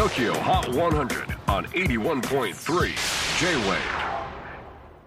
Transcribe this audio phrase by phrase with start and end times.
[0.00, 2.54] TOKYO HOT 100 on 81.3
[3.38, 3.76] J-WAVE.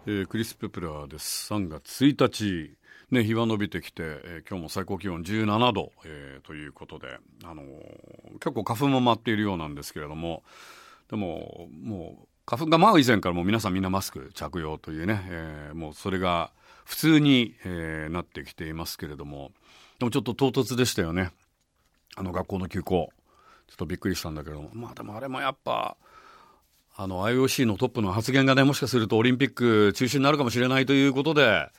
[0.06, 1.52] えークリス・ペプラーです。
[1.52, 2.30] 3月1
[2.70, 2.78] 日。
[3.10, 7.08] ね日は伸びてきて、えー今日も最高気温17度、えーということで、
[7.44, 10.44] あのー結構花粉も舞っているようなんですけれども
[11.10, 16.52] でももう花粉が舞う以前からもう皆さんみんなマスク着用というね、えーもうそれが
[16.86, 19.54] 普通に、えーなってきていますけれども
[19.98, 21.32] でもちょっと唐突でしたよね。
[22.16, 23.10] あの学校の休校。
[23.74, 25.98] ちょっとびっくりしたんだけどまあでもあれもやっぱ
[26.96, 31.70] あの IOC のトップの発言がねもしかするとオリンピック中止になるかもしれないということで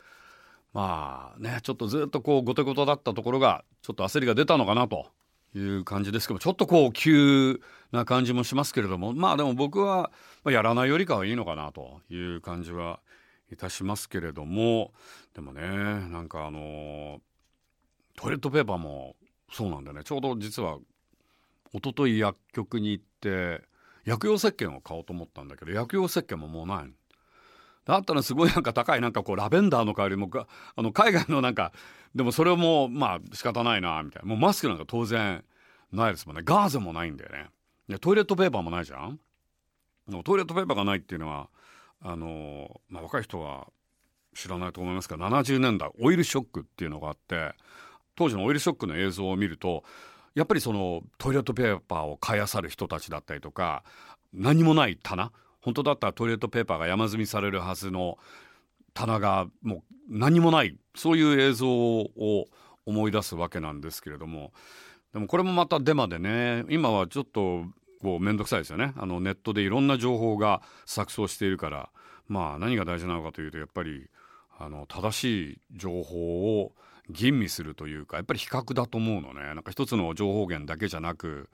[0.73, 5.07] まあねちょっとずっとこうごてごとだったところがちょっと焦りが出たのかなと
[5.55, 7.61] いう感じですけどちょっとこう急
[7.93, 10.11] な感じもしますけれどもまあでも僕は
[10.47, 12.99] やらないよりかはいいのかなという感じは
[13.53, 14.93] いたしますけれども
[15.33, 17.21] でもねなんかあの
[18.17, 19.15] トイレットペーパーも
[19.53, 20.79] そうなんだねちょうど実は
[21.75, 23.63] 一昨日薬局に行って
[24.05, 26.91] 薬用石鹸を買おうと思ったんだけど薬用石鹸ももうない
[27.85, 31.73] だったらすごいなんか高いなんかこうラベンダーの香りもあの海外のなんか
[32.15, 34.29] でもそれもまあ仕方ないなみたいな。
[34.29, 35.45] もうマスクなんか当然
[35.93, 36.43] ないですもんね。
[36.45, 37.49] ガーゼもないんだよね。
[37.89, 39.21] でトイレットペーパーもないじゃん。
[40.25, 41.49] トイレットペーパーがないっていうのは
[42.01, 43.67] あの、まあ、若い人は
[44.35, 47.53] 知らないと思いますが70年代オイルショックっていうのがあって
[48.17, 49.85] 当時のオイルショックの映像を見ると
[50.35, 53.85] やっぱりそのトイレットペーパーを買い漁る人たちだったりとか
[54.33, 55.33] 何もない棚。
[55.61, 58.19] 本当だったらトイレットペーパーが山積みされるはずの
[58.93, 62.47] 棚がもう何もないそういう映像を
[62.85, 64.53] 思い出すわけなんですけれども。
[65.13, 67.65] でもこれもまたデマでね今はちょっと
[68.03, 68.93] こう面倒くさいですよね。
[68.97, 71.89] あのネットでいろんな情報が錯綜しているから
[72.29, 74.11] まあ何が大事なのかというとやっぱり
[74.59, 76.73] あの正しい情報を
[77.11, 79.43] 吟味するというかやっぱり比較だと思うのね。
[79.43, 81.49] なんか一つの情報源だけじゃなく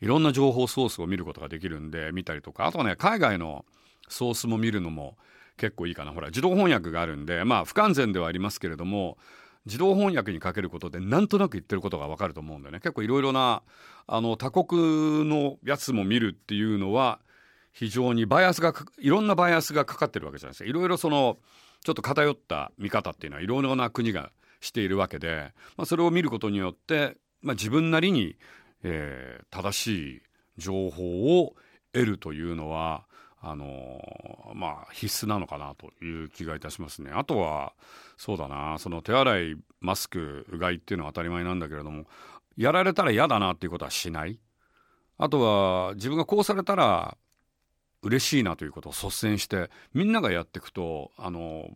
[0.00, 2.66] いろんな情報ソースを見ることができるんで見たりとか。
[2.66, 3.64] あとはね海外の
[4.08, 5.16] ソースも見るのも
[5.56, 6.12] 結構いいかな。
[6.12, 9.18] ほら自動翻訳があるんでまあ不完全ではありますけれども
[9.66, 12.80] 自動翻訳にかけることでなんとなく言ってることがわかると思うんだよね。
[12.80, 13.62] 結構いろいろな
[14.06, 17.20] あの他国のやつも見るっていうのは
[17.72, 20.68] 非常にバイアスがいろんなバイアスがかかってるわけじゃないですか。
[20.68, 21.38] いろいろその
[21.82, 24.30] ちょっと偏った見方っていうのはいろいろな国が
[24.64, 28.36] しているわけで、まあ、それを見ることによって、まあ、自分なりに、
[28.82, 29.86] えー正し
[30.16, 30.22] い
[30.58, 31.54] 情報を
[31.92, 33.06] 得るというのは
[33.40, 34.00] あの
[34.54, 37.10] まあ必須なのかなという気がいたしますね。
[37.14, 37.74] あとは
[38.16, 42.06] そうだなその手洗いマスクうがいっていうのは当たり前なんだけれども
[42.56, 44.40] やられたら嫌だなっていうことはしない。
[45.18, 47.16] あとは自分がこうされたら
[48.02, 51.68] 嬉しいなということを率先してみんながやっていくとあの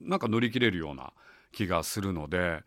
[0.00, 1.12] なんか乗り切れるような
[1.52, 2.62] 気がするので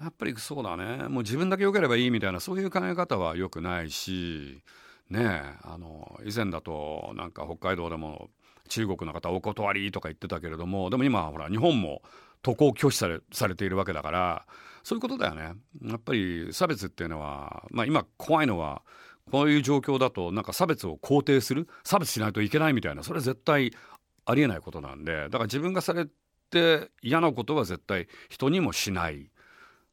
[0.00, 1.08] やっぱりそうだね。
[1.08, 4.62] もう自分だけ良ければいいみたいなそういう考え方は良くないし
[5.08, 8.30] ねえあの以前だとなんか北海道でも
[8.68, 12.02] 中国の方お断りとか言ってたけれどもでも今ほら日本も
[12.42, 14.46] 渡航拒否されされているわけだから
[14.82, 15.54] そういうことだよね。
[15.82, 18.82] やっぱり差別っていうのは、まあ、今怖いのは
[19.30, 23.72] こういう状況だとなんか差別を肯定する差別しないといけないみたいなそれは絶対
[24.26, 26.06] ありえないことなんでだから自分がされ
[26.54, 29.30] て嫌なことは絶対人にもしない。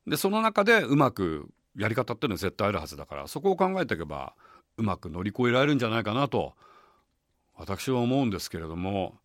[0.08, 4.34] でその中でうまくやり方っていうのは絶対あるはずだからそこを考えていけば
[4.78, 6.54] うまく乗り越えられるんじゃないかなと
[7.56, 9.16] 私は思うんですけれども。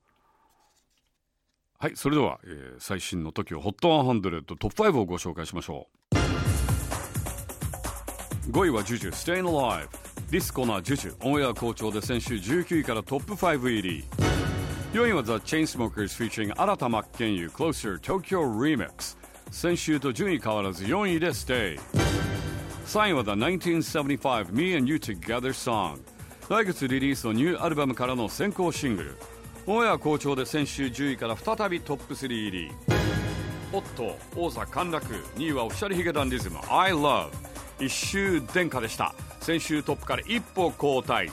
[1.78, 6.16] はいそれでは、えー最新の TOKIOHOT100 トップ5をご紹介しましょう。
[8.50, 9.88] 5位は JUJU Staying Alive
[10.30, 14.25] ディスコな JUJU オンエア好調で先週19位からトップ5入り。
[14.96, 19.18] 4位は The Chainsmokers featuring 新田真剣佑 Closer Tokyo Remix.
[19.50, 21.78] 先週と順位変わらず4位で Stay.
[22.86, 25.98] 3位は The 1975 Me and You Together Song.
[26.48, 29.18] 来月リリースのニューアルバムからの先行シングル。
[29.66, 32.70] オンエア好調で先週10位から再びトップ3入り。
[33.74, 35.04] おっと王座陥落
[35.36, 37.28] 2位はオフィシャルヒゲダンディズム I Love
[37.78, 39.14] 一周殿下でした。
[39.42, 41.30] 先週トップから一歩後退。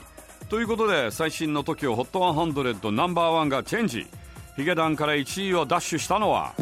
[0.54, 4.06] ということで最新の TOKIOHOT100 ナンバーワンがチェンジ。
[4.56, 6.54] ヒゲダンから1位をダッシュしたのは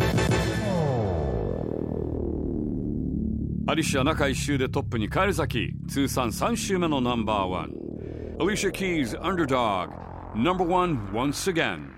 [3.67, 7.71] アリシア中1周でトップに返り咲き通算3週目のナンバーワン。
[8.39, 9.89] Alicia Keys Underdog
[10.35, 11.89] Number One Once Again.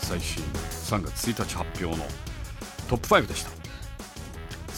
[0.00, 2.06] 最新3月1日発表の
[2.88, 3.57] トップ5でした。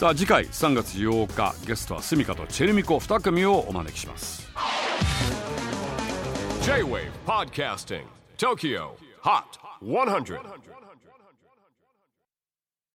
[0.01, 4.49] さあ次回3月8日ゲストはスミカとチェルミコ2組をお招きします。
[6.63, 8.05] J-Wave Podcasting
[8.35, 9.43] TOKYO HOT
[9.83, 10.39] 100